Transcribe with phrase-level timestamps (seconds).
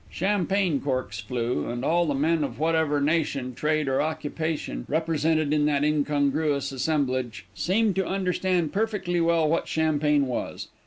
[0.09, 5.67] Champagne corks flew, and all the men of whatever nation, trade, or occupation represented in
[5.67, 10.69] that incongruous assemblage, seemed to understand perfectly well what champagne was.